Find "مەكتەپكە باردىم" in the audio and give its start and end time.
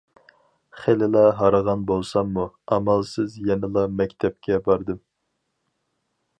4.01-5.03